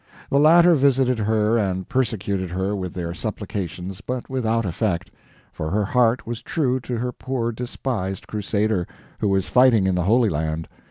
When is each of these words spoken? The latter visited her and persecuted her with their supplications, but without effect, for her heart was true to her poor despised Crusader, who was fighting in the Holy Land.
The 0.31 0.39
latter 0.39 0.73
visited 0.73 1.19
her 1.19 1.59
and 1.59 1.87
persecuted 1.87 2.49
her 2.49 2.75
with 2.75 2.95
their 2.95 3.13
supplications, 3.13 4.01
but 4.01 4.31
without 4.31 4.65
effect, 4.65 5.11
for 5.53 5.69
her 5.69 5.85
heart 5.85 6.25
was 6.25 6.41
true 6.41 6.79
to 6.79 6.97
her 6.97 7.11
poor 7.11 7.51
despised 7.51 8.25
Crusader, 8.25 8.87
who 9.19 9.29
was 9.29 9.45
fighting 9.45 9.85
in 9.85 9.93
the 9.93 10.05
Holy 10.05 10.29
Land. 10.29 10.67